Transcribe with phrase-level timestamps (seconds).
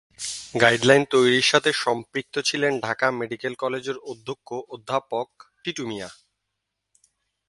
[0.61, 5.27] Guide line তৈরির সাথে সম্পৃক্ত ছিলেন ঢাকা মেডিকেল কলেজের অধ্যক্ষ অধ্যাপক
[5.63, 6.09] টিটু মিয়া।